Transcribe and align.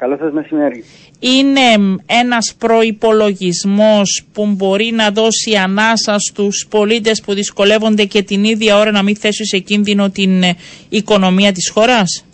Καλό 0.00 0.16
σας 0.16 0.32
μεσημέρι. 0.32 0.84
Είναι 1.18 2.00
ένας 2.06 2.54
προϋπολογισμός 2.58 4.24
που 4.32 4.46
μπορεί 4.46 4.90
να 4.94 5.10
δώσει 5.10 5.54
ανάσα 5.54 6.18
στους 6.18 6.66
πολίτες 6.70 7.20
που 7.20 7.34
δυσκολεύονται 7.34 8.04
και 8.04 8.22
την 8.22 8.44
ίδια 8.44 8.76
ώρα 8.76 8.90
να 8.90 9.02
μην 9.02 9.16
θέσει 9.16 9.46
σε 9.46 9.58
κίνδυνο 9.58 10.10
την 10.10 10.42
ε, 10.42 10.56
οικονομία 10.88 11.52
της 11.52 11.70
χώρας; 11.70 12.24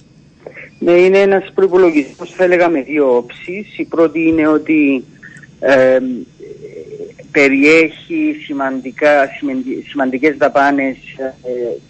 Ναι, 0.78 0.92
είναι 0.92 1.18
ένας 1.18 1.50
προϋπολογισμός 1.54 2.30
θα 2.30 2.44
έλεγα 2.44 2.68
με 2.68 2.80
δύο 2.82 3.16
όψεις. 3.16 3.78
Η 3.78 3.84
πρώτη 3.84 4.20
είναι 4.20 4.48
ότι 4.48 5.04
ε, 5.60 5.98
περιέχει 7.30 8.36
σημαντικά, 8.44 9.28
σημαντικές 9.88 10.36
δαπάνες 10.36 10.96
ε, 11.16 11.32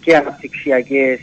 και 0.01 0.15
αναπτυξιακές 0.15 1.19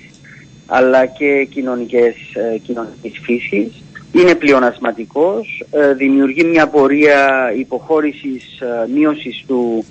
αλλά 0.67 1.07
και 1.07 1.47
κοινωνικές, 1.51 2.15
ε, 2.35 2.59
κοινωνικής 2.59 3.19
φύσης. 3.23 3.84
Είναι 4.15 4.35
πλεονασματικός, 4.35 5.65
ε, 5.71 5.93
δημιουργεί 5.93 6.45
μια 6.45 6.67
πορεία 6.69 7.53
υποχώρησης, 7.57 8.61
ε, 8.61 8.89
μείωσης 8.95 9.45
του 9.47 9.85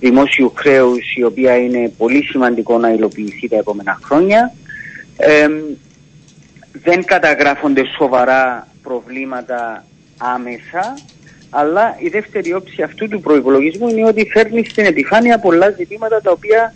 δημόσιου 0.00 0.52
χρέους 0.56 1.14
η 1.14 1.22
οποία 1.22 1.56
είναι 1.56 1.92
πολύ 1.98 2.22
σημαντικό 2.22 2.78
να 2.78 2.90
υλοποιηθεί 2.90 3.48
τα 3.48 3.56
επόμενα 3.56 3.98
χρόνια. 4.02 4.52
δεν 6.82 7.04
καταγράφονται 7.04 7.82
σοβαρά 7.98 8.68
προβλήματα 8.82 9.84
άμεσα, 10.18 10.98
αλλά 11.50 11.96
η 11.98 12.08
δεύτερη 12.08 12.52
όψη 12.54 12.82
αυτού 12.82 13.08
του 13.08 13.20
προϋπολογισμού 13.20 13.88
είναι 13.88 14.06
ότι 14.06 14.30
φέρνει 14.32 14.64
στην 14.64 14.84
επιφάνεια 14.84 15.38
πολλά 15.38 15.70
ζητήματα 15.70 16.20
τα 16.20 16.30
οποία 16.30 16.74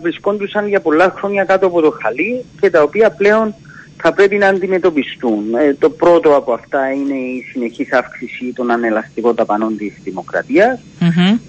βρισκόντουσαν 0.00 0.68
για 0.68 0.80
πολλά 0.80 1.14
χρόνια 1.16 1.44
κάτω 1.44 1.66
από 1.66 1.80
το 1.80 1.96
χαλί 2.02 2.44
και 2.60 2.70
τα 2.70 2.82
οποία 2.82 3.10
πλέον 3.10 3.54
θα 3.96 4.12
πρέπει 4.12 4.36
να 4.36 4.48
αντιμετωπιστούν. 4.48 5.54
Ε, 5.54 5.74
το 5.74 5.90
πρώτο 5.90 6.36
από 6.36 6.52
αυτά 6.52 6.92
είναι 6.92 7.14
η 7.14 7.44
συνεχής 7.52 7.92
αύξηση 7.92 8.52
των 8.54 8.70
ανελαστικών 8.70 9.34
ταπανών 9.34 9.76
της 9.76 9.92
δημοκρατίας, 10.04 10.80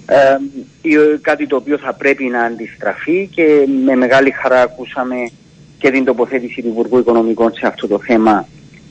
ε, 0.06 0.36
κάτι 1.20 1.46
το 1.46 1.56
οποίο 1.56 1.78
θα 1.78 1.92
πρέπει 1.92 2.24
να 2.24 2.42
αντιστραφεί 2.42 3.28
και 3.34 3.66
με 3.84 3.96
μεγάλη 3.96 4.30
χαρά 4.30 4.62
ακούσαμε 4.62 5.16
και 5.78 5.90
την 5.90 6.04
τοποθέτηση 6.04 6.62
του 6.62 6.68
Υπουργού 6.68 6.98
Οικονομικών 6.98 7.52
σε 7.54 7.66
αυτό 7.66 7.86
το 7.86 7.98
θέμα 7.98 8.46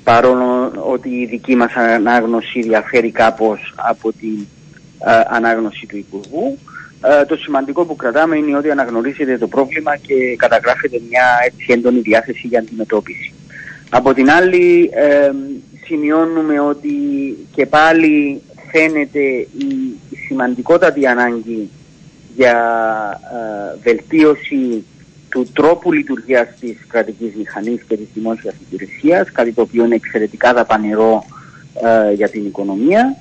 παρόλο 0.06 0.72
ότι 0.94 1.10
η 1.10 1.26
δική 1.26 1.56
μας 1.56 1.74
ανάγνωση 1.74 2.62
διαφέρει 2.62 3.12
κάπως 3.12 3.74
από 3.76 4.12
την 4.12 4.48
ε, 5.06 5.22
ανάγνωση 5.28 5.86
του 5.86 5.98
Υπουργού. 5.98 6.58
Ε, 7.02 7.26
το 7.26 7.36
σημαντικό 7.36 7.86
που 7.86 7.96
κρατάμε 7.96 8.38
είναι 8.38 8.58
ότι 8.58 8.72
αναγνωρίζετε 8.72 9.38
το 9.38 9.48
πρόβλημα 9.48 9.98
και 9.98 10.36
καταγράφεται 10.38 11.02
μια 11.10 11.26
έτσι 11.46 11.66
έντονη 11.70 12.00
διάθεση 12.00 12.48
για 12.48 12.60
αντιμετώπιση. 12.60 13.35
Από 13.90 14.14
την 14.14 14.30
άλλη 14.30 14.90
ε, 14.94 15.32
σημειώνουμε 15.86 16.60
ότι 16.60 16.92
και 17.56 17.66
πάλι 17.66 18.42
φαίνεται 18.72 19.20
η 19.58 19.98
σημαντικότατη 20.28 21.08
ανάγκη 21.08 21.70
για 22.36 22.56
ε, 23.34 23.78
βελτίωση 23.84 24.84
του 25.30 25.48
τρόπου 25.54 25.92
λειτουργίας 25.92 26.48
της 26.60 26.78
κρατικής 26.88 27.36
μηχανής 27.36 27.84
και 27.88 27.98
της 27.98 28.08
δημόσιας 28.14 28.54
υπηρεσίας, 28.60 29.32
κάτι 29.32 29.52
το 29.52 29.62
οποίο 29.62 29.86
είναι 29.86 29.96
εξαιρετικά 29.96 30.54
δαπανερό 30.54 31.26
ε, 31.84 32.14
για 32.14 32.30
την 32.30 32.46
οικονομία. 32.46 33.18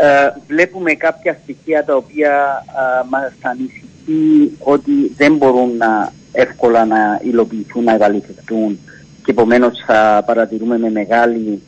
Ε, 0.00 0.30
βλέπουμε 0.46 0.92
κάποια 0.92 1.38
στοιχεία 1.42 1.84
τα 1.84 1.96
οποία 1.96 2.64
ε, 2.66 3.06
μας 3.08 3.32
ανησυχεί 3.40 4.56
ότι 4.58 5.12
δεν 5.16 5.36
μπορούν 5.36 5.76
να 5.76 6.12
εύκολα 6.32 6.84
να 6.84 7.20
υλοποιηθούν, 7.22 7.84
να 7.84 7.94
επαληθευτούν 7.94 8.78
και 9.28 9.34
επομένως 9.34 9.82
θα 9.86 10.22
παρατηρούμε 10.26 10.78
με 10.78 10.90
μεγάλη 10.90 11.62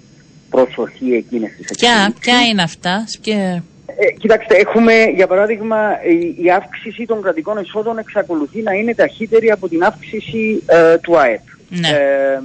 προσοχή 0.50 1.12
εκείνες 1.12 1.50
τις 1.56 1.70
εξελίξεις. 1.70 2.14
Ποια, 2.20 2.40
είναι 2.50 2.62
αυτά, 2.62 3.04
και... 3.20 3.60
Ε, 3.86 4.10
κοιτάξτε, 4.18 4.56
έχουμε 4.56 4.92
για 5.14 5.26
παράδειγμα 5.26 5.76
η, 6.02 6.44
η, 6.44 6.50
αύξηση 6.50 7.06
των 7.06 7.22
κρατικών 7.22 7.58
εσόδων 7.58 7.98
εξακολουθεί 7.98 8.62
να 8.62 8.72
είναι 8.72 8.94
ταχύτερη 8.94 9.50
από 9.50 9.68
την 9.68 9.84
αύξηση 9.84 10.62
ε, 10.66 10.98
του 10.98 11.18
ΑΕΠ. 11.18 11.40
Ναι. 11.68 11.88
Ε, 11.88 12.40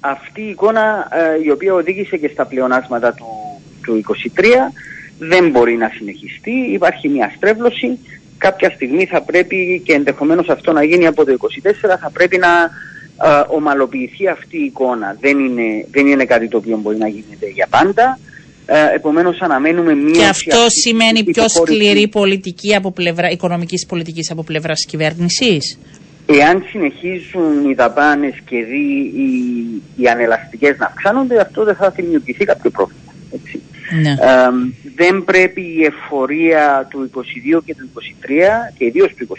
αυτή 0.00 0.40
η 0.40 0.48
εικόνα 0.48 1.08
ε, 1.12 1.44
η 1.44 1.50
οποία 1.50 1.74
οδήγησε 1.74 2.16
και 2.16 2.28
στα 2.28 2.46
πλεονάσματα 2.46 3.12
του, 3.12 3.26
του 3.82 4.04
23 4.36 4.44
δεν 5.18 5.50
μπορεί 5.50 5.74
να 5.76 5.90
συνεχιστεί, 5.94 6.52
υπάρχει 6.52 7.08
μια 7.08 7.32
στρέβλωση. 7.36 7.98
Κάποια 8.38 8.70
στιγμή 8.70 9.06
θα 9.06 9.22
πρέπει 9.22 9.82
και 9.84 9.92
ενδεχομένως 9.92 10.48
αυτό 10.48 10.72
να 10.72 10.82
γίνει 10.84 11.06
από 11.06 11.24
το 11.24 11.36
24 11.92 11.96
θα 12.00 12.10
πρέπει 12.12 12.38
να 12.38 12.48
ε, 12.48 12.68
ομαλοποιηθεί 13.48 14.28
αυτή 14.28 14.56
η 14.58 14.64
εικόνα. 14.64 15.16
Δεν 15.20 15.38
είναι, 15.38 15.86
δεν 15.90 16.06
είναι 16.06 16.24
κάτι 16.24 16.48
το 16.48 16.56
οποίο 16.56 16.76
μπορεί 16.76 16.96
να 16.96 17.08
γίνεται 17.08 17.46
για 17.54 17.66
πάντα. 17.70 18.18
Ε, 18.66 18.94
επομένως 18.94 19.40
αναμένουμε 19.40 19.94
μία... 19.94 20.12
Και 20.12 20.24
αυτό 20.24 20.66
σημαίνει 20.68 21.24
πιο 21.24 21.48
σκληρή 21.48 22.08
πολιτική 22.08 22.74
από 22.74 22.92
πλευρά, 22.92 23.30
οικονομικής 23.30 23.86
πολιτικής 23.86 24.30
από 24.30 24.42
πλευράς 24.44 24.84
κυβέρνησης; 24.84 25.78
Εάν 26.30 26.64
συνεχίζουν 26.70 27.70
οι 27.70 27.74
δαπάνες 27.74 28.34
και 28.48 28.64
δει 28.64 29.12
οι, 29.14 29.30
οι 29.96 30.08
ανελαστικές 30.08 30.78
να 30.78 30.86
αυξάνονται, 30.86 31.40
αυτό 31.40 31.64
δεν 31.64 31.74
θα 31.74 31.90
δημιουργηθεί 31.90 32.44
κάποιο 32.44 32.70
πρόβλημα. 32.70 33.12
Έτσι. 33.34 33.62
Ναι. 34.02 34.10
Ε, 34.10 34.48
δεν 34.94 35.24
πρέπει 35.24 35.60
η 35.60 35.84
εφορία 35.84 36.86
του 36.90 37.10
22 37.14 37.60
και 37.64 37.74
του 37.74 37.88
23 37.94 38.72
και 38.78 38.84
ιδίως 38.84 39.14
του 39.14 39.26
23 39.26 39.32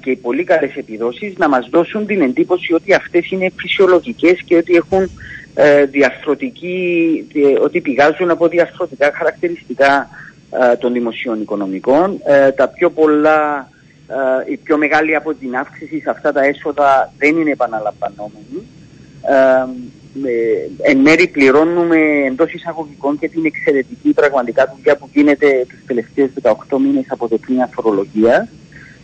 και 0.00 0.10
οι 0.10 0.16
πολύ 0.16 0.44
καλές 0.44 0.76
επιδόσεις 0.76 1.34
να 1.36 1.48
μας 1.48 1.68
δώσουν 1.70 2.06
την 2.06 2.20
εντύπωση 2.20 2.72
ότι 2.72 2.94
αυτές 2.94 3.30
είναι 3.30 3.52
φυσιολογικές 3.56 4.42
και 4.44 4.56
ότι 4.56 4.74
έχουν 4.74 5.10
ε, 5.54 5.84
διαστρωτική, 5.84 7.26
ε, 7.34 7.60
ότι 7.62 7.80
πηγάζουν 7.80 8.30
από 8.30 8.48
διαστρωτικά 8.48 9.12
χαρακτηριστικά 9.14 10.08
ε, 10.50 10.76
των 10.76 10.92
δημοσίων 10.92 11.40
οικονομικών. 11.40 12.20
Ε, 12.24 12.50
τα 12.50 12.68
πιο 12.68 12.90
πολλά, 12.90 13.70
η 14.50 14.56
πιο 14.56 14.76
μεγάλη 14.76 15.14
από 15.14 15.34
την 15.34 15.56
αύξηση 15.56 16.00
σε 16.00 16.10
αυτά 16.10 16.32
τα 16.32 16.44
έσοδα 16.44 17.12
δεν 17.18 17.36
είναι 17.36 17.50
επαναλαμβανόμενη. 17.50 18.62
εν 20.82 20.98
μέρη 20.98 21.26
πληρώνουμε 21.26 21.98
εντός 22.26 22.52
εισαγωγικών 22.52 23.18
και 23.18 23.28
την 23.28 23.44
εξαιρετική 23.44 24.12
πραγματικά 24.12 24.74
δουλειά 24.76 24.96
που 24.96 25.08
γίνεται 25.12 25.66
τους 25.68 25.78
τελευταίους 25.86 26.30
18 26.42 26.52
μήνες 26.78 27.04
από 27.08 27.28
το 27.28 27.38
τμήμα 27.38 27.68
φορολογίας 27.72 28.48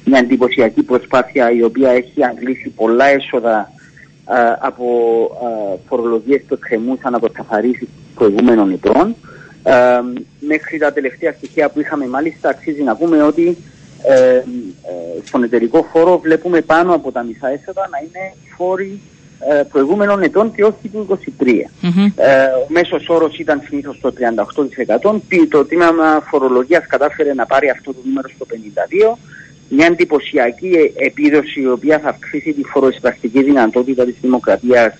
μια 0.09 0.19
εντυπωσιακή 0.19 0.83
προσπάθεια 0.83 1.51
η 1.51 1.63
οποία 1.63 1.91
έχει 1.91 2.25
αγγλίσει 2.25 2.69
πολλά 2.69 3.05
έσοδα 3.05 3.71
από 4.61 4.85
α, 5.25 5.77
φορολογίες 5.89 6.43
που 6.49 6.55
εκκρεμούσαν 6.55 7.15
από 7.15 7.29
καθαρίσεις 7.29 7.89
προηγούμενων 8.15 8.71
ετών. 8.73 9.15
μέχρι 10.41 10.79
τα 10.79 10.93
τελευταία 10.93 11.33
στοιχεία 11.33 11.69
που 11.69 11.81
είχαμε 11.81 12.07
μάλιστα 12.07 12.49
αξίζει 12.49 12.83
να 12.83 12.97
πούμε 12.97 13.23
ότι 13.23 13.57
ε, 14.03 14.37
ε, 14.37 14.43
στον 15.25 15.43
εταιρικό 15.43 15.87
φόρο 15.93 16.19
βλέπουμε 16.19 16.61
πάνω 16.61 16.95
από 16.95 17.13
τα 17.13 17.23
μισά 17.23 17.49
έσοδα 17.49 17.89
να 17.91 17.99
είναι 17.99 18.35
φόροι 18.57 19.01
ε, 19.51 19.63
προηγούμενων 19.63 20.23
ετών 20.23 20.53
και 20.53 20.65
όχι 20.65 20.89
του 20.93 21.19
23. 21.41 21.47
Ε, 22.17 22.45
ο 22.45 22.67
μέσος 22.69 23.09
όρος 23.09 23.39
ήταν 23.39 23.63
συνήθως 23.69 24.01
το 24.01 24.13
38%. 24.99 25.49
Το 25.49 25.65
τμήμα 25.65 26.23
φορολογίας 26.31 26.87
κατάφερε 26.87 27.35
να 27.35 27.47
πάρει 27.47 27.71
αυτό 27.71 27.93
το 27.93 27.99
νούμερο 28.05 28.29
στο 28.29 28.47
52% 29.15 29.19
μια 29.69 29.87
εντυπωσιακή 29.87 30.93
επίδοση 30.97 31.61
η 31.61 31.69
οποία 31.69 31.99
θα 31.99 32.09
αυξήσει 32.09 32.53
τη 32.53 32.65
φοροεισπρακτική 32.65 33.43
δυνατότητα 33.43 34.05
της 34.05 34.15
δημοκρατίας 34.21 34.95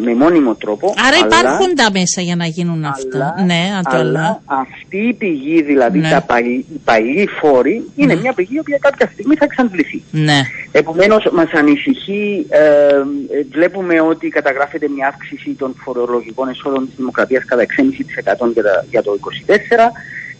με 0.00 0.14
μόνιμο 0.14 0.54
τρόπο. 0.54 0.94
Άρα 1.06 1.16
αλλά, 1.16 1.26
υπάρχουν 1.26 1.74
τα 1.74 1.90
μέσα 1.92 2.20
για 2.20 2.36
να 2.36 2.46
γίνουν 2.46 2.84
αυτά. 2.84 3.34
ναι, 3.46 3.80
αλλά 3.84 4.42
αυτή 4.44 4.96
η 4.96 5.12
πηγή, 5.12 5.62
δηλαδή 5.62 5.98
ναι. 5.98 6.10
τα 6.10 6.20
παλι, 6.20 6.66
οι 6.74 6.80
παλιοί 6.84 7.28
φόροι, 7.40 7.90
είναι 7.96 8.14
ναι. 8.14 8.20
μια 8.20 8.32
πηγή 8.32 8.54
η 8.54 8.58
οποία 8.58 8.78
κάποια 8.80 9.10
στιγμή 9.12 9.34
θα 9.36 9.44
εξαντληθεί. 9.44 10.02
Ναι. 10.10 10.40
Επομένως 10.72 11.28
μας 11.32 11.50
ανησυχεί, 11.52 12.46
ε, 12.48 13.02
βλέπουμε 13.50 14.00
ότι 14.00 14.28
καταγράφεται 14.28 14.88
μια 14.88 15.06
αύξηση 15.06 15.50
των 15.50 15.74
φορολογικών 15.84 16.48
εσόδων 16.48 16.86
της 16.86 16.94
δημοκρατίας 16.96 17.44
κατά 17.44 17.62
6,5% 17.62 18.52
για, 18.52 18.84
για 18.90 19.02
το 19.02 19.18
2024. 19.46 19.92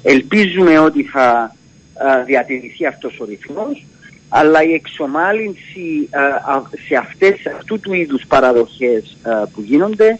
Ελπίζουμε 0.03 0.79
ότι 0.79 1.03
θα 1.03 1.55
διατηρηθεί 2.27 2.87
αυτός 2.87 3.21
ο 3.21 3.25
ρυθμός 3.25 3.85
αλλά 4.29 4.63
η 4.63 4.73
εξομάλυνση 4.73 6.09
σε 6.87 6.95
αυτές, 6.97 7.47
αυτού 7.57 7.81
του 7.81 7.93
είδους 7.93 8.27
παραδοχές 8.27 9.17
που 9.55 9.61
γίνονται 9.61 10.19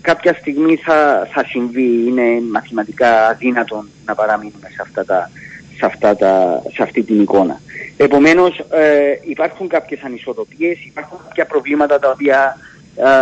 κάποια 0.00 0.34
στιγμή 0.34 0.76
θα, 0.76 1.28
θα 1.32 1.44
συμβεί, 1.44 2.04
είναι 2.06 2.22
μαθηματικά 2.50 3.26
αδύνατον 3.26 3.88
να 4.04 4.14
παραμείνουμε 4.14 4.68
σε, 4.68 4.82
αυτά 4.82 5.04
τα, 5.04 5.30
σε, 5.76 5.86
αυτά 5.86 6.16
τα, 6.16 6.62
σε 6.72 6.82
αυτή 6.82 7.02
την 7.02 7.20
εικόνα. 7.20 7.60
Επομένως 7.96 8.58
ε, 8.58 9.18
υπάρχουν 9.28 9.68
κάποιες 9.68 10.00
ανισορροπίες, 10.02 10.84
υπάρχουν 10.84 11.18
κάποια 11.28 11.46
προβλήματα 11.46 11.98
τα 11.98 12.10
οποία 12.10 12.56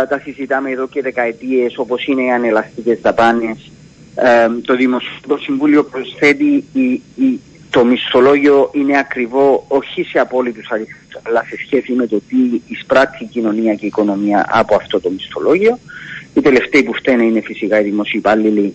τα 0.09 0.19
συζητάμε 0.23 0.69
εδώ 0.71 0.87
και 0.87 1.01
δεκαετίες 1.01 1.77
όπως 1.77 2.05
είναι 2.05 2.23
οι 2.23 2.31
ανελαστικές 2.31 2.99
δαπάνες, 2.99 3.71
το 4.65 4.75
Δημοσιογραφικό 4.75 5.37
Συμβούλιο 5.37 5.83
προσθέτει 5.83 6.63
η, 6.73 7.01
η, 7.15 7.39
το 7.69 7.85
μισθολόγιο 7.85 8.71
είναι 8.73 8.97
ακριβό 8.97 9.65
όχι 9.67 10.03
σε 10.03 10.19
απόλυτους 10.19 10.69
αριθμούς 10.69 11.07
αλλά 11.23 11.43
σε 11.49 11.55
σχέση 11.65 11.91
με 11.91 12.07
το 12.07 12.21
τι 12.29 12.61
εισπράττει 12.67 13.23
η 13.23 13.27
κοινωνία 13.27 13.73
και 13.73 13.85
η 13.85 13.87
οικονομία 13.87 14.45
από 14.49 14.75
αυτό 14.75 14.99
το 14.99 15.09
μισθολόγιο. 15.09 15.79
Οι 16.33 16.41
τελευταίοι 16.41 16.83
που 16.83 16.93
φταίνε 16.93 17.23
είναι 17.23 17.41
φυσικά 17.41 17.79
οι 17.79 17.83
δημοσίοι 17.83 18.19
υπάλληλοι 18.19 18.73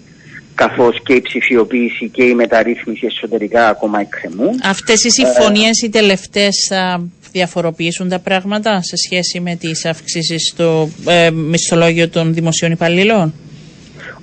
καθώς 0.55 1.03
και 1.05 1.12
η 1.12 1.21
ψηφιοποίηση 1.21 2.09
και 2.09 2.23
η 2.25 2.35
μεταρρύθμιση 2.35 3.06
εσωτερικά 3.06 3.69
ακόμα 3.69 4.00
εκκρεμούν. 4.00 4.61
Αυτές 4.65 5.05
οι 5.05 5.11
συμφωνίες 5.11 5.83
οι 5.83 5.89
τελευταίες 5.89 6.67
θα 6.69 7.09
διαφοροποιήσουν 7.33 8.09
τα 8.09 8.19
πράγματα 8.19 8.83
σε 8.83 8.97
σχέση 8.97 9.41
με 9.41 9.56
τις 9.56 9.85
αυξήσεις 9.85 10.49
στο 10.53 10.91
ε, 11.06 11.31
μισθολόγιο 11.31 12.09
των 12.09 12.35
δημοσίων 12.35 12.71
υπαλλήλων; 12.73 13.35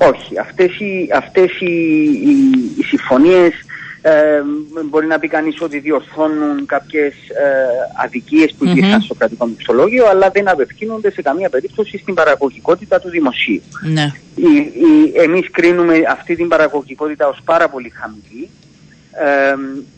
Όχι. 0.01 0.39
Αυτές 0.39 0.79
οι, 0.79 1.09
αυτές 1.13 1.59
οι, 1.59 1.73
οι, 2.03 2.35
οι 2.77 2.83
συμφωνίες 2.83 3.53
ε, 4.01 4.41
μπορεί 4.89 5.07
να 5.07 5.19
πει 5.19 5.27
κανείς 5.27 5.61
ότι 5.61 5.79
διορθώνουν 5.79 6.65
κάποιες 6.65 7.13
ε, 7.13 8.03
αδικίες 8.03 8.53
που 8.57 8.65
υπήρχαν 8.65 8.99
mm-hmm. 8.99 9.03
στο 9.03 9.13
κρατικό 9.13 9.45
μισθολόγιο, 9.45 10.07
αλλά 10.07 10.29
δεν 10.29 10.49
απευθύνονται 10.49 11.11
σε 11.11 11.21
καμία 11.21 11.49
περίπτωση 11.49 11.97
στην 11.97 12.13
παραγωγικότητα 12.13 12.99
του 12.99 13.09
δημοσίου. 13.09 13.61
Ναι. 13.93 14.11
Εμείς 15.23 15.51
κρίνουμε 15.51 15.95
αυτή 16.09 16.35
την 16.35 16.47
παραγωγικότητα 16.47 17.27
ως 17.27 17.39
πάρα 17.45 17.69
πολύ 17.69 17.89
χαμηλή 17.89 18.49
ε, 19.11 19.55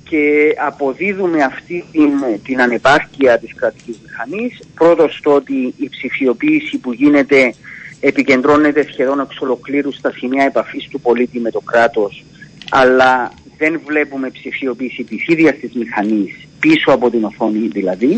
και 0.10 0.56
αποδίδουμε 0.66 1.44
αυτή 1.44 1.86
την, 1.92 2.12
την 2.44 2.62
ανεπάρκεια 2.62 3.38
της 3.38 3.54
κρατικής 3.56 4.00
μηχανής 4.04 4.60
πρώτος 4.76 5.16
στο 5.18 5.34
ότι 5.34 5.74
η 5.78 5.90
ψηφιοποίηση 5.90 6.78
που 6.78 6.94
γίνεται 6.94 7.54
επικεντρώνεται 8.02 8.86
σχεδόν 8.92 9.20
εξ 9.20 9.42
ολοκλήρου 9.42 9.94
στα 9.94 10.12
σημεία 10.12 10.44
επαφής 10.44 10.88
του 10.92 11.02
πολίτη 11.02 11.40
με 11.40 11.52
το 11.52 11.60
κράτος 11.60 12.24
αλλά 12.72 13.32
δεν 13.58 13.82
βλέπουμε 13.86 14.30
ψηφιοποίηση 14.30 15.04
της 15.04 15.28
ίδιας 15.28 15.56
της 15.56 15.72
μηχανής 15.74 16.48
πίσω 16.60 16.92
από 16.92 17.10
την 17.10 17.24
οθόνη 17.24 17.68
δηλαδή. 17.68 18.16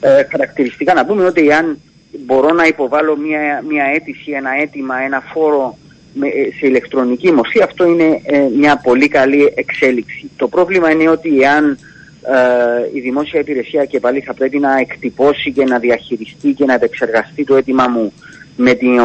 Ε, 0.00 0.24
χαρακτηριστικά 0.30 0.94
να 0.94 1.04
πούμε 1.04 1.24
ότι 1.24 1.52
αν 1.52 1.78
μπορώ 2.18 2.52
να 2.52 2.64
υποβάλω 2.66 3.16
μια, 3.16 3.64
μια 3.68 3.84
αίτηση, 3.84 4.30
ένα 4.30 4.50
αίτημα, 4.60 5.00
ένα 5.00 5.22
φόρο 5.32 5.78
με, 6.14 6.26
ε, 6.26 6.30
σε 6.58 6.66
ηλεκτρονική 6.66 7.32
μορφή, 7.32 7.62
αυτό 7.62 7.86
είναι 7.86 8.20
ε, 8.24 8.48
μια 8.56 8.76
πολύ 8.76 9.08
καλή 9.08 9.52
εξέλιξη. 9.56 10.30
Το 10.36 10.48
πρόβλημα 10.48 10.90
είναι 10.90 11.08
ότι 11.08 11.40
εάν 11.40 11.78
ε, 12.22 12.96
η 12.96 13.00
δημόσια 13.00 13.40
υπηρεσία 13.40 13.84
και 13.84 14.00
πάλι 14.00 14.20
θα 14.20 14.34
πρέπει 14.34 14.58
να 14.58 14.78
εκτυπώσει 14.78 15.52
και 15.52 15.64
να 15.64 15.78
διαχειριστεί 15.78 16.52
και 16.52 16.64
να 16.64 16.74
επεξεργαστεί 16.74 17.44
το 17.44 17.56
αίτημα 17.56 17.88
μου 17.88 18.12
με, 18.56 18.74
την, 18.74 19.00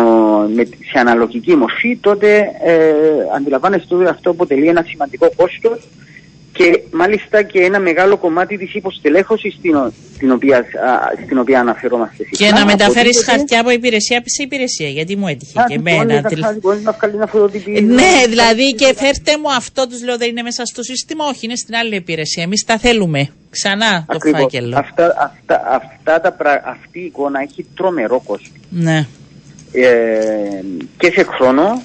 με, 0.56 0.64
σε 0.64 1.00
αναλογική 1.00 1.56
μορφή, 1.56 1.98
τότε 1.98 2.38
ε, 2.64 2.92
αντιλαμβάνεστε 3.36 3.96
ότι 3.96 4.06
αυτό 4.06 4.30
αποτελεί 4.30 4.68
ένα 4.68 4.84
σημαντικό 4.88 5.32
κόστος 5.36 5.88
και 6.58 6.82
μάλιστα 6.92 7.44
και 7.44 7.60
ένα 7.60 7.80
μεγάλο 7.80 8.18
κομμάτι 8.18 8.58
της 8.58 8.74
υποστελέχωσης 8.74 9.54
στην, 9.54 9.76
την 10.18 10.32
οποία, 10.32 10.66
στην 11.26 11.38
οποία 11.38 11.60
αναφερόμαστε 11.60 12.24
συχνά. 12.24 12.48
Και 12.48 12.54
να 12.54 12.66
μεταφέρεις 12.66 13.24
χαρτιά 13.24 13.60
από 13.60 13.70
υπηρεσία 13.70 14.22
σε 14.26 14.44
υπηρεσία, 14.44 14.88
γιατί 14.88 15.16
μου 15.16 15.28
έτυχε 15.28 15.64
και 15.68 15.74
εμένα. 15.74 16.22
Ναι, 17.82 18.28
δηλαδή 18.28 18.74
και 18.74 18.94
φέρτε 18.96 19.38
μου 19.42 19.52
αυτό, 19.58 19.88
τους 19.88 20.04
λέω 20.04 20.18
δεν 20.18 20.30
είναι 20.30 20.42
μέσα 20.42 20.66
στο 20.66 20.84
σύστημα, 20.84 21.26
όχι 21.26 21.46
είναι 21.46 21.56
στην 21.56 21.76
άλλη 21.76 21.96
υπηρεσία, 21.96 22.44
εμείς 22.44 22.64
τα 22.66 22.78
θέλουμε. 22.78 23.30
Ξανά 23.50 24.06
το 24.08 24.14
Ακριβώς. 24.16 24.42
φάκελο. 24.42 24.78
Αυτά, 24.78 25.06
αυτά, 25.20 25.62
αυτά 25.68 26.22
τα, 26.22 26.62
αυτή 26.66 27.00
η 27.00 27.06
εικόνα 27.06 27.42
έχει 27.42 27.66
τρομερό 27.76 28.22
κόσμο. 28.26 28.54
Ναι. 28.70 29.08
Ε, 29.72 30.64
και 30.98 31.12
σε 31.12 31.24
χρόνο 31.24 31.82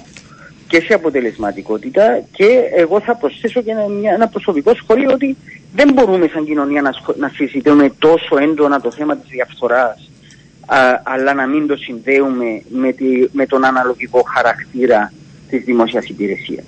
και 0.67 0.81
σε 0.81 0.93
αποτελεσματικότητα 0.93 2.23
και 2.31 2.69
εγώ 2.75 3.01
θα 3.01 3.15
προσθέσω 3.15 3.61
και 3.61 3.71
ένα, 3.71 4.11
ένα 4.13 4.27
προσωπικό 4.27 4.75
σχόλιο 4.75 5.11
ότι 5.11 5.37
δεν 5.75 5.93
μπορούμε 5.93 6.27
σαν 6.33 6.45
κοινωνία 6.45 6.81
να, 6.81 6.91
να 7.17 7.29
συζητούμε 7.29 7.93
τόσο 7.99 8.37
έντονα 8.37 8.81
το 8.81 8.91
θέμα 8.91 9.17
της 9.17 9.29
διαφθοράς 9.29 10.09
αλλά 11.03 11.33
να 11.33 11.47
μην 11.47 11.67
το 11.67 11.75
συνδέουμε 11.75 12.61
με, 12.69 12.91
τη, 12.91 13.05
με 13.31 13.45
τον 13.45 13.65
αναλογικό 13.65 14.23
χαρακτήρα 14.35 15.13
της 15.49 15.63
δημόσιας 15.63 16.05
υπηρεσίας. 16.05 16.65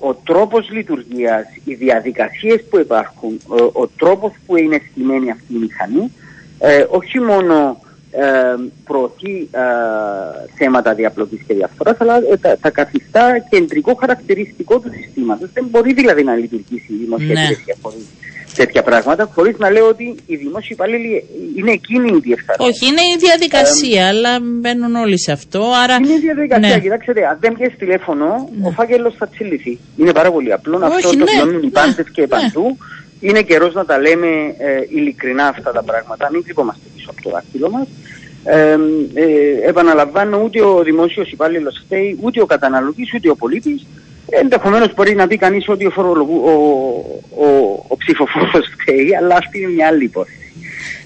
ο 0.00 0.14
τρόπος 0.14 0.70
λειτουργίας, 0.70 1.44
οι 1.64 1.74
διαδικασίες 1.74 2.64
που 2.70 2.78
υπάρχουν, 2.78 3.40
ο, 3.46 3.80
ο 3.82 3.86
τρόπος 3.96 4.32
που 4.46 4.56
είναι 4.56 4.80
στημένη 4.90 5.30
αυτή 5.30 5.54
η 5.54 5.58
μηχανή, 5.58 6.12
ε, 6.58 6.84
όχι 6.88 7.20
μόνο 7.20 7.54
ε, 7.54 7.89
προωθεί 8.84 9.48
ε, 9.50 9.60
θέματα 10.56 10.94
διαπλοκής 10.94 11.40
και 11.46 11.54
διαφθοράς 11.54 12.00
αλλά 12.00 12.16
ε, 12.16 12.36
τα, 12.36 12.56
τα 12.60 12.70
καθιστά 12.70 13.38
κεντρικό 13.50 13.94
χαρακτηριστικό 13.94 14.78
του 14.78 14.90
συστήματος. 14.92 15.50
Δεν 15.52 15.66
μπορεί 15.70 15.92
δηλαδή 15.92 16.22
να 16.24 16.34
λειτουργήσει 16.34 16.92
η 16.92 16.96
δημόσια 16.96 17.34
ναι. 17.34 17.40
υπηρεσία 17.40 17.76
χωρίς 17.82 18.04
τέτοια 18.54 18.82
πράγματα, 18.82 19.30
χωρίς 19.34 19.58
να 19.58 19.70
λέω 19.70 19.86
ότι 19.88 20.14
οι 20.26 20.36
δημόσιοι 20.36 20.68
υπαλλήλοι 20.70 21.24
είναι 21.56 21.72
εκείνοι 21.72 22.08
οι 22.16 22.20
διεφθαρμένοι. 22.20 22.70
Όχι, 22.70 22.86
είναι 22.86 23.00
η 23.00 23.16
διαδικασία, 23.18 24.08
αλλά 24.08 24.38
μπαίνουν 24.42 24.94
όλοι 24.94 25.18
σε 25.20 25.32
αυτό. 25.32 25.72
Άρα... 25.82 25.94
Είναι 25.94 26.12
η 26.12 26.18
διαδικασία. 26.18 26.76
Ναι. 26.76 26.80
Κοιτάξτε, 26.80 27.26
αν 27.26 27.36
δεν 27.40 27.52
πιέσει 27.56 27.76
τηλέφωνο, 27.76 28.48
ναι. 28.60 28.66
ο 28.66 28.70
φάκελος 28.70 29.14
θα 29.18 29.26
τσιληθεί. 29.26 29.78
Είναι 29.96 30.12
πάρα 30.12 30.30
πολύ 30.30 30.52
απλό. 30.52 30.76
Όχι, 30.76 30.94
αυτό 30.94 31.12
ναι. 31.12 31.24
το 31.24 31.26
βιώνουν 31.34 31.62
οι 31.62 31.70
πάντες 31.70 32.10
και 32.12 32.20
ναι. 32.20 32.26
παντού. 32.26 32.76
Είναι 33.20 33.42
καιρός 33.42 33.74
να 33.74 33.84
τα 33.84 33.98
λέμε 33.98 34.26
ε, 34.58 34.80
ειλικρινά 34.88 35.46
αυτά 35.46 35.72
τα 35.72 35.82
πράγματα. 35.82 36.28
Μην 36.32 36.42
κρυβόμαστε 36.44 36.82
πίσω 36.96 37.10
από 37.10 37.22
το 37.22 37.30
δάχτυλο 37.30 37.70
μας. 37.70 37.86
Ε, 38.44 38.76
ε, 39.14 39.68
επαναλαμβάνω, 39.68 40.42
ούτε 40.44 40.62
ο 40.62 40.82
δημόσιος 40.82 41.30
υπάλληλος 41.32 41.82
φταίει, 41.84 42.18
ούτε 42.22 42.40
ο 42.40 42.46
καταναλωτής, 42.46 43.14
ούτε 43.14 43.30
ο 43.30 43.36
πολίτης. 43.36 43.86
Ενδεχομένως 44.30 44.94
μπορεί 44.94 45.14
να 45.14 45.26
πει 45.26 45.36
κανείς 45.36 45.68
ότι 45.68 45.86
ο, 45.86 45.92
ο, 45.96 46.50
ο, 47.44 47.46
ο 47.88 47.96
ψηφοφόρος 47.96 48.66
φταίει, 48.80 49.16
αλλά 49.16 49.36
αυτή 49.36 49.60
είναι 49.60 49.72
μια 49.72 49.86
άλλη 49.86 50.04
υπόθεση. 50.04 50.39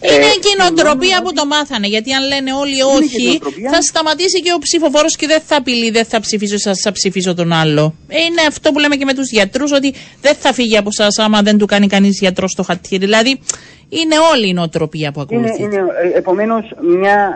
Είναι 0.00 0.25
ε, 0.25 0.37
η 0.37 0.41
κοινοτροπία 0.46 1.23
που 1.23 1.32
το 1.32 1.46
μάθανε. 1.46 1.87
Γιατί 1.87 2.12
αν 2.12 2.26
λένε 2.26 2.52
όλοι 2.52 2.82
όχι, 2.82 3.41
θα 3.70 3.82
σταματήσει 3.82 4.41
και 4.41 4.52
ο 4.56 4.58
ψηφοφόρος 4.58 5.17
και 5.17 5.26
δεν 5.26 5.41
θα 5.46 5.56
απειλεί, 5.56 5.91
δεν 5.91 6.05
θα 6.05 6.20
ψηφίσω 6.20 6.55
εσά, 6.55 6.73
θα 6.75 6.93
ψηφίσω 6.93 7.35
τον 7.35 7.52
άλλο. 7.52 7.94
Είναι 8.08 8.43
αυτό 8.49 8.73
που 8.73 8.79
λέμε 8.79 8.96
και 8.96 9.05
με 9.05 9.14
τους 9.14 9.31
γιατρούς, 9.31 9.73
ότι 9.73 9.94
δεν 10.20 10.35
θα 10.35 10.52
φύγει 10.52 10.76
από 10.76 10.88
εσά 10.99 11.25
άμα 11.25 11.43
δεν 11.43 11.58
του 11.58 11.67
κάνει 11.67 11.87
κανείς 11.87 12.19
γιατρός 12.20 12.50
στο 12.50 12.62
χατήρι. 12.62 13.05
Δηλαδή, 13.05 13.41
είναι 13.88 14.14
όλη 14.32 14.49
η 14.49 14.52
νοοτροπία 14.52 15.12
που 15.12 15.20
ακολουθεί. 15.20 15.62
Είναι, 15.62 15.76
είναι 15.76 15.85
ε, 16.14 16.19
επομένως 16.19 16.70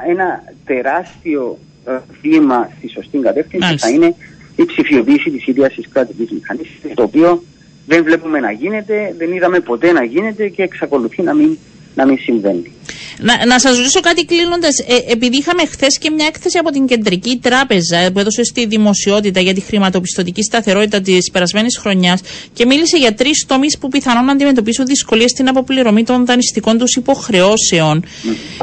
ένα 0.08 0.42
τεράστιο 0.64 1.58
ε, 1.86 1.98
βήμα 2.20 2.70
στη 2.78 2.88
σωστή 2.88 3.18
κατεύθυνση 3.18 3.76
θα 3.78 3.88
είναι 3.88 4.14
η 4.56 4.64
ψηφιοποίηση 4.64 5.30
της 5.30 5.46
ίδιας 5.46 5.74
της 5.74 5.88
κρατικής 5.92 6.30
μηχανής, 6.30 6.68
το 6.94 7.02
οποίο 7.02 7.42
δεν 7.86 8.04
βλέπουμε 8.04 8.40
να 8.40 8.50
γίνεται, 8.50 9.14
δεν 9.18 9.32
είδαμε 9.32 9.60
ποτέ 9.60 9.92
να 9.92 10.04
γίνεται 10.04 10.48
και 10.48 10.62
εξακολουθεί 10.62 11.22
να 11.22 11.34
μην 11.34 11.58
να 11.98 12.06
μην 12.06 12.18
συμβαίνει. 12.18 12.72
Να, 13.20 13.46
να 13.46 13.58
σας 13.58 13.76
ρωτήσω 13.76 14.00
κάτι 14.00 14.24
κλείνοντας. 14.24 14.78
Ε, 14.78 15.12
επειδή 15.12 15.36
είχαμε 15.36 15.62
χθες 15.66 15.98
και 15.98 16.10
μια 16.10 16.26
έκθεση 16.26 16.58
από 16.58 16.70
την 16.70 16.86
Κεντρική 16.86 17.38
Τράπεζα 17.42 18.10
που 18.12 18.18
έδωσε 18.18 18.44
στη 18.44 18.66
δημοσιότητα 18.66 19.40
για 19.40 19.54
τη 19.54 19.60
χρηματοπιστωτική 19.60 20.42
σταθερότητα 20.42 21.00
της 21.00 21.30
περασμένης 21.30 21.76
χρονιάς 21.78 22.20
και 22.52 22.66
μίλησε 22.66 22.96
για 22.96 23.14
τρεις 23.14 23.44
τομείς 23.46 23.78
που 23.78 23.88
πιθανόν 23.88 24.24
να 24.24 24.32
αντιμετωπίσουν 24.32 24.86
δυσκολίες 24.86 25.30
στην 25.30 25.48
αποπληρωμή 25.48 26.04
των 26.04 26.26
δανειστικών 26.26 26.78
τους 26.78 26.94
υποχρεώσεων. 26.96 28.04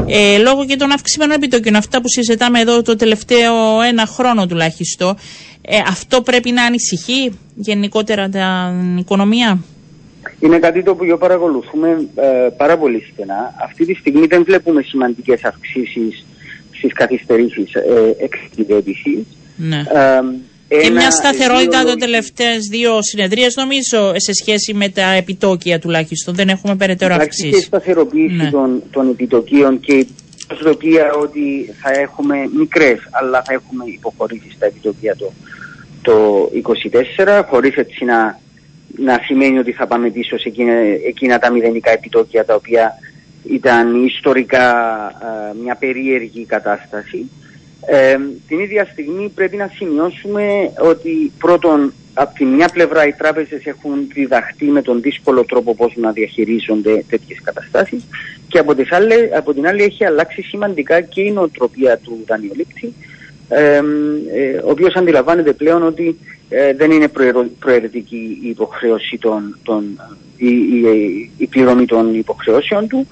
Ε, 0.08 0.38
λόγω 0.38 0.66
και 0.66 0.76
των 0.76 0.92
αυξημένων 0.92 1.36
επιτοκίων, 1.36 1.76
αυτά 1.76 2.02
που 2.02 2.08
συζητάμε 2.10 2.60
εδώ 2.60 2.82
το 2.82 2.96
τελευταίο 2.96 3.82
ένα 3.82 4.06
χρόνο 4.06 4.46
τουλάχιστον. 4.46 5.16
Ε, 5.62 5.78
αυτό 5.88 6.22
πρέπει 6.22 6.52
να 6.52 6.64
ανησυχεί 6.64 7.40
γενικότερα 7.56 8.30
την 8.30 8.98
οικονομία; 8.98 9.60
Είναι 10.46 10.60
κάτι 10.60 10.84
το 10.84 10.92
οποίο 10.92 11.18
παρακολουθούμε 11.18 12.08
ε, 12.16 12.50
πάρα 12.58 12.78
πολύ 12.78 13.08
στενά. 13.14 13.54
Αυτή 13.64 13.86
τη 13.86 13.94
στιγμή 13.94 14.26
δεν 14.26 14.44
βλέπουμε 14.44 14.82
σημαντικές 14.82 15.44
αυξήσεις 15.44 16.26
στις 16.72 16.94
καθυστερήσεις 16.94 17.74
ε, 17.74 18.16
εξειδέτησης. 18.20 19.26
Ναι. 19.56 19.84
Ε, 20.68 20.78
και 20.82 20.90
μια 20.90 21.12
σταθερότητα 21.12 21.80
δύο... 21.80 21.90
των 21.90 22.00
τελευταίες 22.00 22.68
δύο 22.70 23.02
συνεδρίες 23.02 23.56
νομίζω 23.56 24.12
σε 24.16 24.34
σχέση 24.34 24.74
με 24.74 24.90
τα 24.90 25.12
επιτόκια 25.12 25.80
τουλάχιστον. 25.80 26.36
Δεν 26.36 26.50
έχουμε 26.50 26.76
περαιτέρω 26.76 27.16
αυξήσεις. 27.16 27.44
Υπάρχει 27.44 27.60
και 27.60 27.66
σταθεροποίηση 27.66 28.36
ναι. 28.36 28.50
των, 28.50 28.84
των 28.92 29.10
επιτοκίων 29.10 29.80
και 29.80 29.94
η 29.94 30.08
προσδοκία 30.48 31.14
ότι 31.14 31.74
θα 31.82 32.00
έχουμε 32.00 32.50
μικρές 32.58 32.98
αλλά 33.12 33.44
θα 33.46 33.54
έχουμε 33.54 33.84
υποχωρήσει 33.86 34.52
στα 34.56 34.66
επιτοκία 34.66 35.16
το, 35.16 35.32
το 36.02 36.50
24 37.18 37.42
χωρίς 37.50 37.76
έτσι 37.76 38.06
να 38.06 38.40
να 38.98 39.20
σημαίνει 39.24 39.60
ότι 39.60 39.72
θα 39.72 39.88
πάμε 39.88 40.10
πίσω 40.10 40.38
σε 40.38 40.48
εκείνα, 40.48 40.74
εκείνα 41.08 41.40
τα 41.40 41.52
μηδενικά 41.52 41.92
επιτόκια 41.92 42.46
τα 42.46 42.56
οποία 42.56 42.94
ήταν 43.50 44.06
ιστορικά 44.06 44.74
μια 45.64 45.76
περίεργη 45.76 46.46
κατάσταση. 46.46 47.30
Ε, 47.88 48.18
την 48.48 48.60
ίδια 48.60 48.88
στιγμή 48.92 49.30
πρέπει 49.36 49.58
να 49.58 49.72
σημειώσουμε 49.76 50.72
ότι 50.80 51.32
πρώτον 51.40 51.94
από 52.14 52.34
τη 52.34 52.46
μια 52.46 52.70
πλευρά 52.74 53.08
οι 53.08 53.14
τράπεζες 53.14 53.66
έχουν 53.66 54.08
διδαχτεί 54.14 54.66
με 54.66 54.82
τον 54.82 55.02
δύσκολο 55.02 55.46
τρόπο 55.46 55.76
πώς 55.76 55.94
να 55.96 56.12
διαχειρίζονται 56.12 57.04
τέτοιες 57.10 57.42
καταστάσεις 57.42 58.04
και 58.48 58.60
από, 58.60 58.76
τις 58.76 58.92
άλλες, 58.92 59.30
από 59.34 59.54
την 59.54 59.68
άλλη 59.68 59.84
έχει 59.84 60.06
αλλάξει 60.06 60.42
σημαντικά 60.42 61.02
και 61.02 61.22
η 61.22 61.32
νοοτροπία 61.32 61.98
του 61.98 62.24
δανειολήπτη 62.28 62.94
ε, 63.50 63.80
ο 64.64 64.70
οποίος 64.70 64.96
αντιλαμβάνεται 64.96 65.54
πλέον 65.54 65.84
ότι 65.84 66.18
ε, 66.50 66.74
δεν 66.74 66.92
είναι 66.92 67.08
προαιρετική 67.60 68.40
η 68.44 68.50
υποχρέωση 68.50 69.18
των, 69.18 69.58
των, 69.64 70.00
η, 70.38 70.48
η, 70.48 71.32
η 71.38 71.48
πληρωμή 71.48 71.86
των 71.86 72.16
υποχρεώσεων 72.16 72.88
του. 72.88 73.08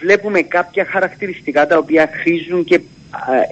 βλέπουμε 0.00 0.40
κάποια 0.42 0.84
χαρακτηριστικά 0.84 1.66
τα 1.66 1.78
οποία 1.78 2.10
χρήζουν 2.22 2.64
και 2.64 2.80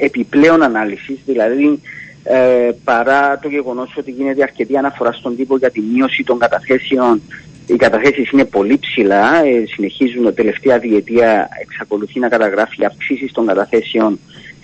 επιπλέον 0.01 0.63
ανάλυσης, 0.63 1.19
δηλαδή 1.27 1.81
ε, 2.25 2.71
παρά 2.85 3.39
το 3.39 3.49
γεγονός 3.49 3.95
ότι 3.97 4.11
γίνεται 4.11 4.43
αρκετή 4.43 4.77
αναφορά 4.77 5.13
στον 5.13 5.37
τύπο 5.37 5.57
για 5.57 5.71
τη 5.71 5.81
μείωση 5.81 6.25
των 6.25 6.39
καταθέσεων 6.39 7.23
οι 7.67 7.77
καταθέσεις 7.77 8.31
είναι 8.31 8.45
πολύ 8.45 8.79
ψηλά, 8.79 9.45
ε, 9.45 9.65
συνεχίζουν 9.67 10.25
τα 10.25 10.33
τελευταία 10.33 10.79
διετία, 10.79 11.49
εξακολουθεί 11.61 12.19
να 12.19 12.29
καταγράφει 12.29 12.85
αυξήσεις 12.85 13.33
των 13.33 13.47
καταθέσεων 13.47 14.19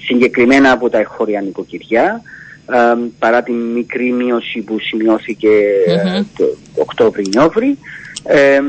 συγκεκριμένα 0.08 0.70
από 0.70 0.90
τα 0.90 0.98
εγχώρια 0.98 1.40
νοικοκυριά, 1.40 2.22
ε, 2.70 2.96
παρά 3.18 3.42
την 3.42 3.54
μικρή 3.54 4.12
μείωση 4.12 4.60
που 4.60 4.78
σημειώθηκε 4.78 5.48
mm-hmm. 5.48 6.24
το 6.36 6.44
Οκτώβρη-Νιόβρη. 6.74 7.78
Ε, 8.24 8.60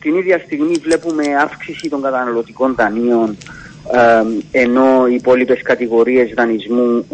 την 0.00 0.16
ίδια 0.16 0.38
στιγμή 0.38 0.74
βλέπουμε 0.82 1.24
αύξηση 1.42 1.88
των 1.88 2.02
καταναλωτικών 2.02 2.74
δανείων 2.74 3.36
ενώ 4.50 5.06
οι 5.10 5.14
υπόλοιπες 5.14 5.62
κατηγορίες 5.62 6.32
δανεισμού 6.34 7.06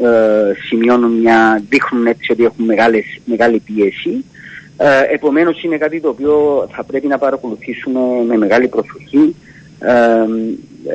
σημειώνουν 0.68 1.12
μια, 1.12 1.64
δείχνουν 1.68 2.06
έτσι 2.06 2.32
ότι 2.32 2.44
έχουν 2.44 2.64
μεγάλες, 2.64 3.04
μεγάλη 3.24 3.58
πίεση. 3.58 4.24
Ε, 4.76 5.14
επομένως 5.14 5.62
είναι 5.62 5.76
κάτι 5.76 6.00
το 6.00 6.08
οποίο 6.08 6.68
θα 6.72 6.84
πρέπει 6.84 7.06
να 7.06 7.18
παρακολουθήσουμε 7.18 8.00
με 8.26 8.36
μεγάλη 8.36 8.68
προσοχή. 8.68 9.34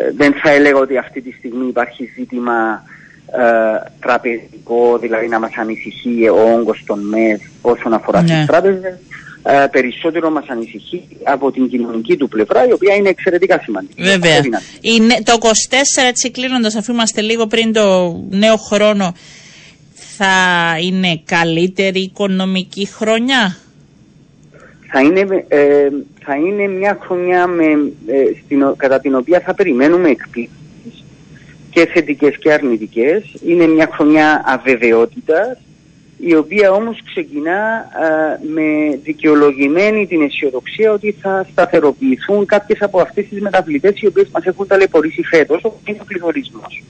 Ε, 0.01 0.11
δεν 0.15 0.33
θα 0.43 0.49
έλεγα 0.51 0.79
ότι 0.79 0.97
αυτή 0.97 1.21
τη 1.21 1.31
στιγμή 1.31 1.67
υπάρχει 1.67 2.11
ζήτημα 2.17 2.83
ε, 3.25 3.91
τραπεζικό, 3.99 4.97
δηλαδή 4.97 5.27
να 5.27 5.39
μας 5.39 5.51
ανησυχεί 5.55 6.29
ο 6.29 6.53
όγκος 6.57 6.83
των 6.85 6.99
ΜΕΘ 6.99 7.41
όσον 7.61 7.93
αφορά 7.93 8.21
ναι. 8.21 8.27
τις 8.27 8.45
τράπεζες. 8.45 8.99
Ε, 9.43 9.65
περισσότερο 9.71 10.29
μας 10.29 10.45
ανησυχεί 10.47 11.07
από 11.23 11.51
την 11.51 11.69
κοινωνική 11.69 12.17
του 12.17 12.27
πλευρά, 12.27 12.67
η 12.67 12.71
οποία 12.71 12.95
είναι 12.95 13.09
εξαιρετικά 13.09 13.59
σημαντική. 13.63 14.03
Βέβαια. 14.03 14.41
Είναι, 14.81 15.21
το 15.23 15.37
24, 15.41 15.47
έτσι 16.07 16.31
κλείνοντας, 16.31 16.75
αφού 16.75 16.91
είμαστε 16.91 17.21
λίγο 17.21 17.47
πριν 17.47 17.73
το 17.73 18.15
νέο 18.29 18.57
χρόνο, 18.57 19.15
θα 20.17 20.35
είναι 20.81 21.21
καλύτερη 21.25 21.99
οικονομική 21.99 22.87
χρονιά; 22.87 23.57
Θα 24.91 25.01
είναι, 25.01 25.45
ε, 25.47 25.89
θα 26.23 26.35
είναι 26.35 26.67
μια 26.67 26.97
χρονιά 27.01 27.47
με, 27.47 27.63
ε, 28.05 28.23
στην, 28.45 28.73
κατά 28.77 28.99
την 28.99 29.15
οποία 29.15 29.39
θα 29.39 29.53
περιμένουμε 29.53 30.09
εκπλήξεις 30.09 31.05
και 31.69 31.85
θετικές 31.85 32.37
και 32.37 32.53
αρνητικές. 32.53 33.35
Είναι 33.45 33.67
μια 33.67 33.89
χρονιά 33.91 34.43
αβεβαιότητας 34.45 35.57
η 36.17 36.35
οποία 36.35 36.71
όμως 36.71 37.01
ξεκινά 37.05 37.87
με 38.53 38.99
δικαιολογημένη 39.03 40.07
την 40.07 40.21
αισιοδοξία 40.21 40.91
ότι 40.91 41.15
θα 41.21 41.47
σταθεροποιηθούν 41.51 42.45
κάποιες 42.45 42.81
από 42.81 43.01
αυτές 43.01 43.27
τις 43.27 43.41
μεταβλητές 43.41 44.01
οι 44.01 44.07
οποίες 44.07 44.27
μας 44.31 44.45
έχουν 44.45 44.67
ταλαιπωρήσει 44.67 45.23
φέτος, 45.23 45.59
όπως 45.63 45.79
είναι 45.85 45.97
ο 46.01 46.05
πληθωρισμός. 46.05 46.83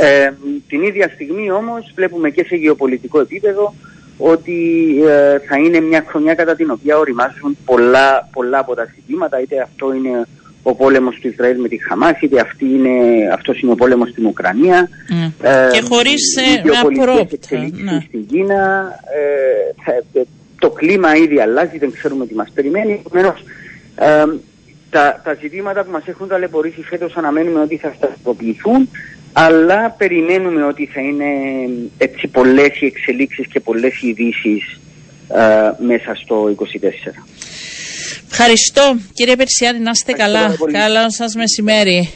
Ε, 0.00 0.30
την 0.68 0.82
ίδια 0.82 1.10
στιγμή 1.14 1.50
όμως 1.50 1.92
βλέπουμε 1.94 2.30
και 2.30 2.44
σε 2.44 2.56
γεωπολιτικό 2.56 3.20
επίπεδο 3.20 3.74
ότι 4.18 4.88
ε, 5.08 5.38
θα 5.38 5.56
είναι 5.56 5.80
μια 5.80 6.04
χρονιά 6.08 6.34
κατά 6.34 6.54
την 6.54 6.70
οποία 6.70 6.98
οριμάζουν 6.98 7.56
πολλά, 7.64 8.28
πολλά 8.32 8.58
από 8.58 8.74
τα 8.74 8.88
ζητήματα, 8.94 9.40
είτε 9.40 9.60
αυτό 9.60 9.94
είναι 9.94 10.26
ο 10.62 10.74
πόλεμος 10.74 11.18
του 11.20 11.28
Ισραήλ 11.28 11.60
με 11.60 11.68
τη 11.68 11.82
Χαμάς, 11.82 12.20
είτε 12.20 12.40
αυτή 12.40 12.64
είναι, 12.64 12.90
αυτός 13.32 13.60
είναι 13.60 13.72
ο 13.72 13.74
πόλεμος 13.74 14.08
στην 14.08 14.26
Ουκρανία. 14.26 14.88
Mm. 14.88 15.32
Ε, 15.42 15.68
και 15.72 15.82
χωρίς 15.88 16.36
ε, 16.36 16.62
απρόπτα. 16.80 17.58
Ναι. 17.82 18.00
Στην 18.06 18.26
Κίνα, 18.26 18.92
ε, 20.14 20.20
το 20.58 20.70
κλίμα 20.70 21.16
ήδη 21.16 21.40
αλλάζει, 21.40 21.78
δεν 21.78 21.92
ξέρουμε 21.92 22.26
τι 22.26 22.34
μας 22.34 22.50
περιμένει. 22.54 23.02
Επομένως, 23.06 23.44
ε, 23.94 24.24
τα, 24.90 25.20
τα 25.24 25.36
ζητήματα 25.40 25.84
που 25.84 25.90
μας 25.90 26.06
έχουν 26.06 26.28
ταλαιπωρήσει 26.28 26.82
φέτος 26.82 27.16
αναμένουμε 27.16 27.60
ότι 27.60 27.76
θα 27.76 27.92
σταθεροποιηθούν 27.96 28.88
αλλά 29.32 29.90
περιμένουμε 29.90 30.64
ότι 30.64 30.86
θα 30.86 31.00
είναι 31.00 31.24
έτσι 31.98 32.26
πολλές 32.26 32.80
οι 32.80 32.86
εξελίξεις 32.86 33.46
και 33.46 33.60
πολλές 33.60 34.02
οι 34.02 34.08
ειδήσεις 34.08 34.80
ε, 35.28 35.84
μέσα 35.84 36.14
στο 36.14 36.54
24. 36.56 36.64
Ευχαριστώ 38.30 38.96
κύριε 39.12 39.36
Περσιάνη, 39.36 39.78
να 39.78 39.90
είστε 39.90 40.12
καλά. 40.12 40.56
Καλά 40.72 41.10
σας 41.10 41.34
μεσημέρι. 41.34 42.12